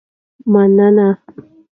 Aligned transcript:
مننه. 0.53 1.09